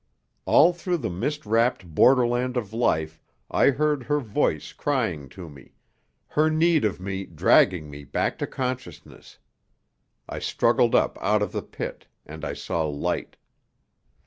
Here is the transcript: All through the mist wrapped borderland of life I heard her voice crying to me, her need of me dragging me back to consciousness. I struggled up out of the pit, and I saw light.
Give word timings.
All 0.45 0.73
through 0.73 0.97
the 0.97 1.11
mist 1.11 1.45
wrapped 1.45 1.85
borderland 1.93 2.57
of 2.57 2.73
life 2.73 3.21
I 3.51 3.69
heard 3.69 4.01
her 4.01 4.19
voice 4.19 4.73
crying 4.73 5.29
to 5.29 5.47
me, 5.47 5.73
her 6.29 6.49
need 6.49 6.85
of 6.85 6.99
me 6.99 7.27
dragging 7.27 7.87
me 7.87 8.03
back 8.03 8.39
to 8.39 8.47
consciousness. 8.47 9.37
I 10.27 10.39
struggled 10.39 10.95
up 10.95 11.19
out 11.21 11.43
of 11.43 11.51
the 11.51 11.61
pit, 11.61 12.07
and 12.25 12.43
I 12.43 12.53
saw 12.53 12.83
light. 12.87 13.37